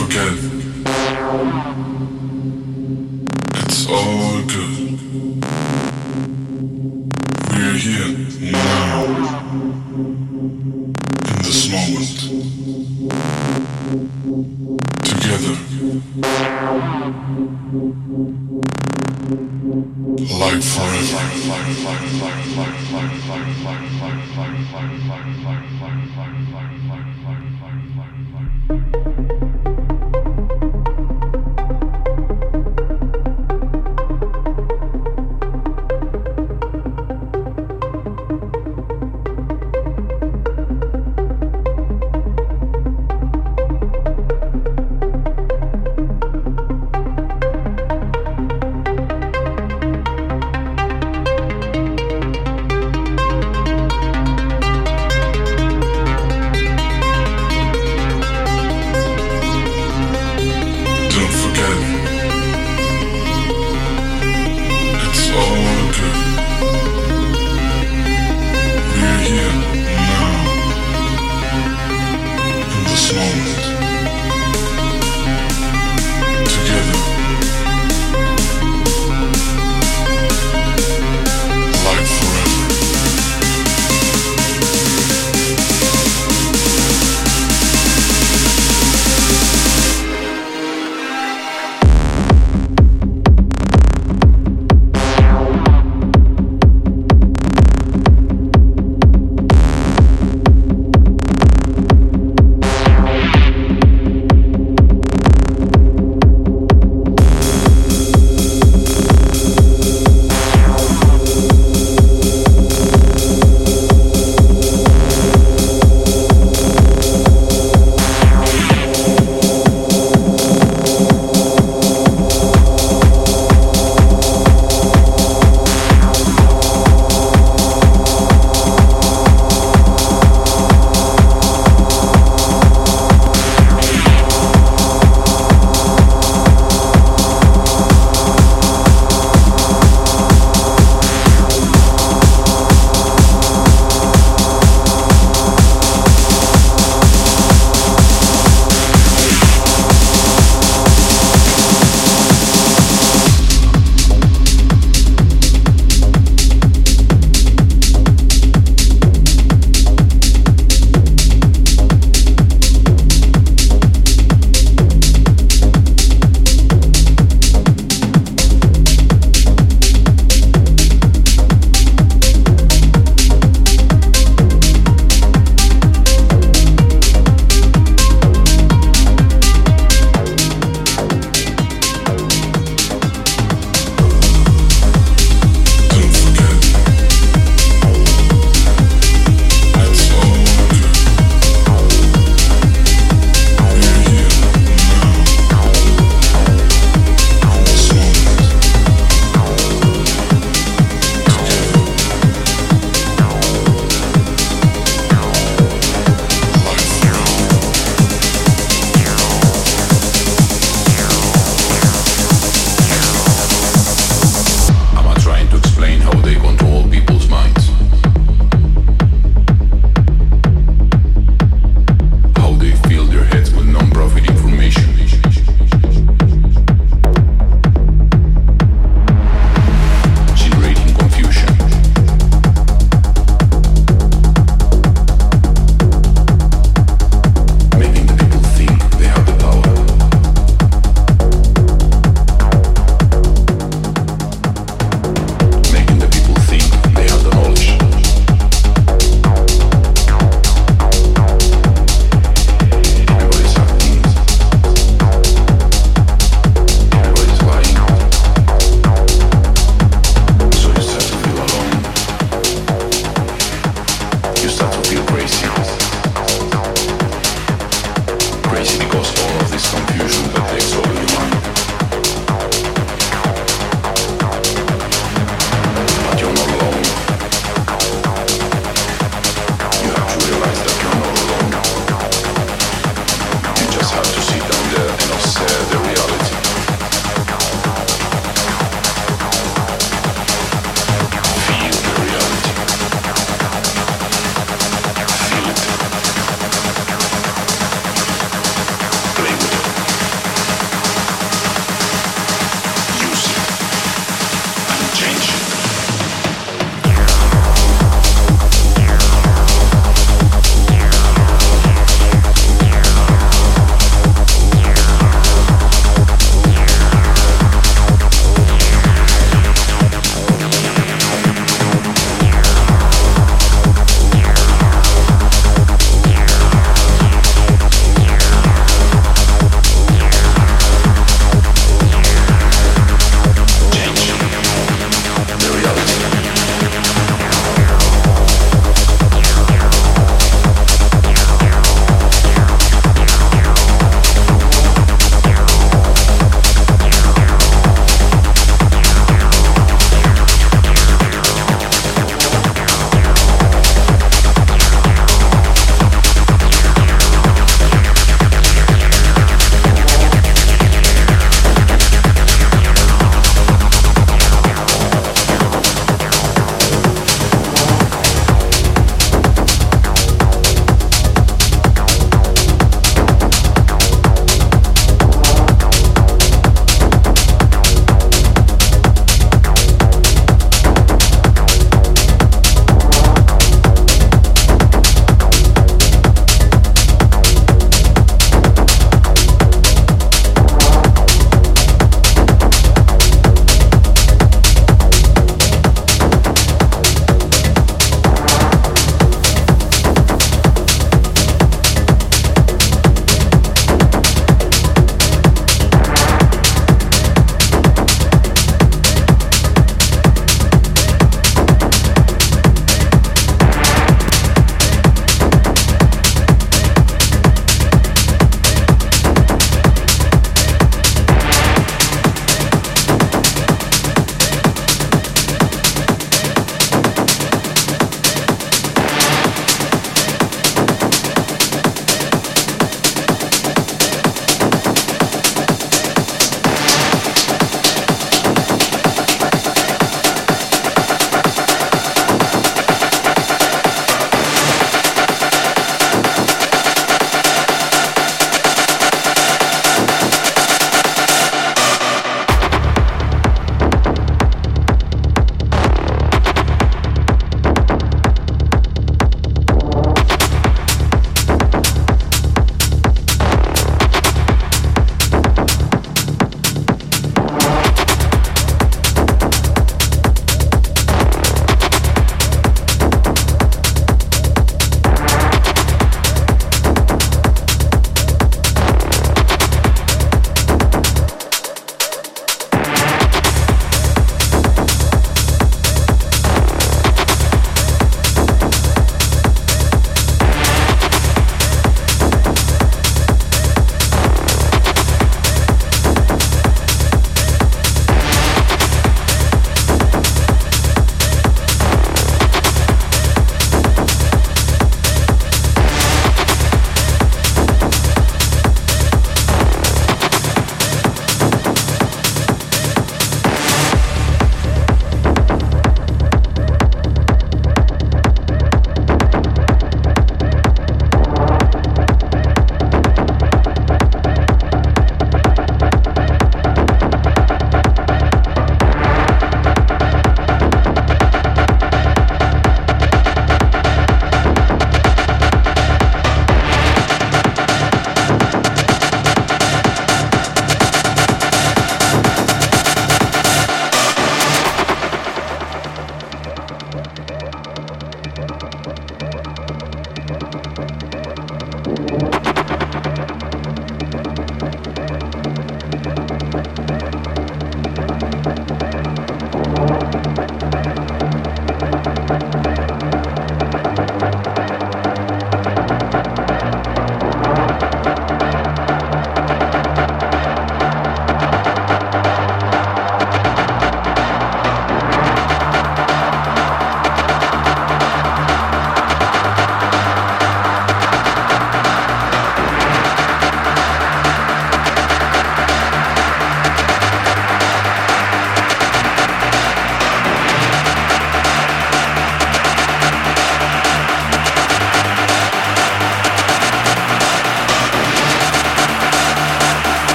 [0.00, 1.79] forget.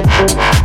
[0.00, 0.57] Thank you.